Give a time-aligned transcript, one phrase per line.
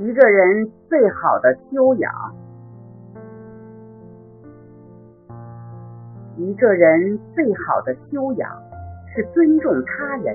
[0.00, 2.10] 一个人最好的修养，
[6.38, 8.50] 一个人最好的修养
[9.14, 10.34] 是尊重他人。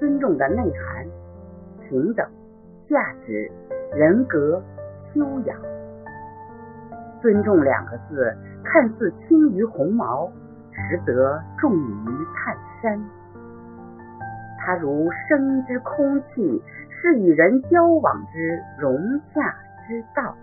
[0.00, 1.06] 尊重的内涵：
[1.82, 2.28] 平等、
[2.88, 3.48] 价值、
[3.94, 4.60] 人格、
[5.14, 5.56] 修养。
[7.22, 10.28] 尊重两个字看似轻于鸿毛，
[10.72, 13.00] 实则重于泰山。
[14.58, 16.60] 它如生之空气。
[17.04, 18.96] 是与人交往之融
[19.34, 19.54] 洽
[19.86, 20.34] 之道。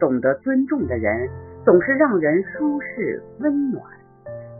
[0.00, 1.30] 懂得尊重的人，
[1.64, 3.84] 总是让人舒适温暖，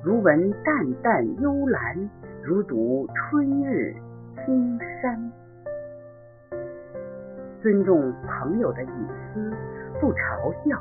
[0.01, 2.09] 如闻淡淡幽兰，
[2.41, 3.93] 如读春日
[4.47, 5.33] 青山。
[7.61, 8.91] 尊重朋友的隐
[9.35, 9.53] 私，
[10.01, 10.81] 不嘲笑，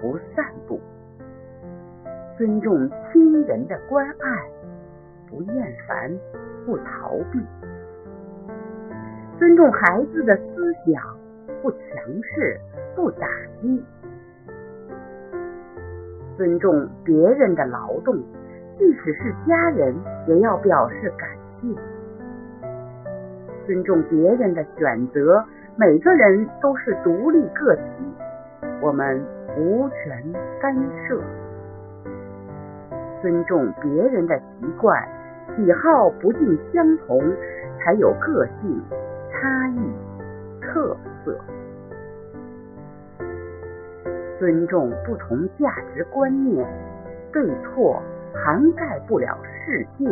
[0.00, 0.80] 不散布；
[2.36, 4.50] 尊重亲人的关爱，
[5.28, 6.10] 不厌烦。
[6.66, 7.38] 不逃避，
[9.38, 11.00] 尊重孩子的思想，
[11.62, 11.80] 不强
[12.24, 12.58] 势，
[12.96, 13.28] 不打
[13.62, 13.80] 击；
[16.36, 18.16] 尊重别人的劳动，
[18.76, 19.94] 即使是家人，
[20.26, 21.28] 也要表示感
[21.60, 21.72] 谢；
[23.64, 25.44] 尊重别人的选择，
[25.76, 27.82] 每个人都是独立个体，
[28.82, 29.24] 我们
[29.56, 30.20] 无权
[30.60, 30.74] 干
[31.06, 31.16] 涉；
[33.22, 35.15] 尊重别人的习惯。
[35.54, 37.20] 喜好不尽相同，
[37.78, 38.82] 才有个性、
[39.30, 39.80] 差异、
[40.60, 41.38] 特色。
[44.38, 46.66] 尊重不同价值观念，
[47.32, 48.02] 对错
[48.34, 50.06] 涵盖不了世界。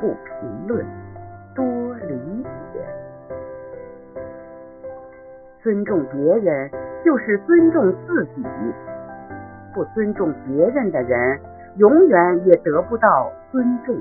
[0.00, 0.84] 不评论，
[1.54, 1.64] 多
[2.06, 2.80] 理解。
[5.60, 6.70] 尊重别人
[7.04, 8.44] 就是尊重自己。
[9.74, 11.40] 不尊重别人的人，
[11.76, 13.94] 永远也得不到尊重。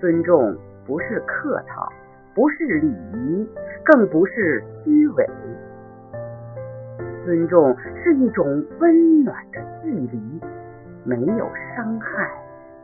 [0.00, 0.56] 尊重
[0.86, 1.86] 不是客套，
[2.34, 3.46] 不是礼仪，
[3.84, 5.28] 更不是虚伪。
[7.26, 8.46] 尊重是一种
[8.80, 10.40] 温暖的距离，
[11.04, 11.46] 没有
[11.76, 12.30] 伤害，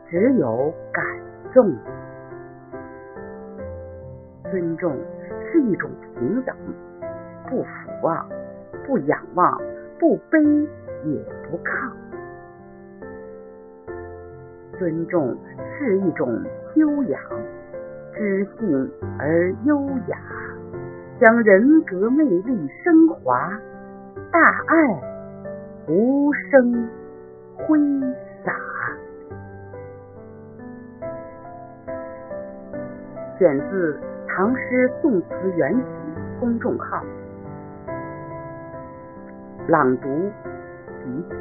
[0.07, 1.03] 只有感
[1.51, 1.75] 动。
[4.51, 4.95] 尊重
[5.51, 6.55] 是一种平等，
[7.49, 7.67] 不俯
[8.03, 8.29] 望，
[8.85, 9.59] 不仰望，
[9.99, 10.67] 不卑
[11.03, 11.19] 也
[11.49, 12.00] 不亢。
[14.81, 15.37] 尊重
[15.77, 16.27] 是一种。
[16.73, 17.21] 修养，
[18.15, 19.77] 知性而优
[20.07, 20.17] 雅，
[21.19, 23.51] 将人格魅力升华，
[24.31, 25.01] 大爱
[25.89, 26.89] 无声
[27.57, 27.77] 挥
[28.45, 28.55] 洒。
[33.37, 33.99] 选自
[34.29, 35.27] 唐诗宋词
[35.57, 35.85] 缘起
[36.39, 37.03] 公众号，
[39.67, 40.07] 朗读：
[41.03, 41.35] 吉吉。